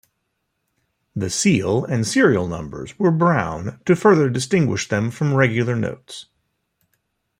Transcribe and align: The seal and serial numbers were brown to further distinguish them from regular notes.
The 1.15 1.29
seal 1.29 1.85
and 1.85 2.07
serial 2.07 2.47
numbers 2.47 2.97
were 2.97 3.11
brown 3.11 3.79
to 3.85 3.95
further 3.95 4.31
distinguish 4.31 4.87
them 4.89 5.11
from 5.11 5.35
regular 5.35 5.75
notes. 5.75 6.25